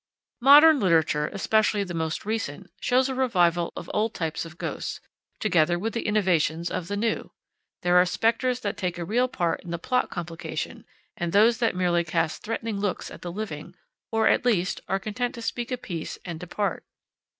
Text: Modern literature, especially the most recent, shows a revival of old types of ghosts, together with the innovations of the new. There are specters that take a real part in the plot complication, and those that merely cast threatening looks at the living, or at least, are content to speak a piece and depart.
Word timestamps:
Modern 0.41 0.79
literature, 0.79 1.27
especially 1.31 1.83
the 1.83 1.93
most 1.93 2.25
recent, 2.25 2.71
shows 2.81 3.07
a 3.07 3.13
revival 3.13 3.71
of 3.75 3.87
old 3.93 4.15
types 4.15 4.45
of 4.45 4.57
ghosts, 4.57 4.99
together 5.39 5.77
with 5.77 5.93
the 5.93 6.07
innovations 6.07 6.71
of 6.71 6.87
the 6.87 6.97
new. 6.97 7.31
There 7.83 7.97
are 7.97 8.05
specters 8.07 8.61
that 8.61 8.77
take 8.77 8.97
a 8.97 9.05
real 9.05 9.27
part 9.27 9.63
in 9.63 9.69
the 9.69 9.77
plot 9.77 10.09
complication, 10.09 10.85
and 11.15 11.33
those 11.33 11.59
that 11.59 11.75
merely 11.75 12.03
cast 12.03 12.41
threatening 12.41 12.79
looks 12.79 13.11
at 13.11 13.21
the 13.21 13.31
living, 13.31 13.75
or 14.11 14.27
at 14.27 14.43
least, 14.43 14.81
are 14.87 14.97
content 14.99 15.35
to 15.35 15.41
speak 15.43 15.69
a 15.71 15.77
piece 15.77 16.17
and 16.25 16.39
depart. 16.39 16.83